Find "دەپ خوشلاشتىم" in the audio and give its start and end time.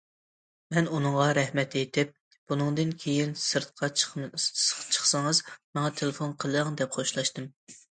6.83-7.51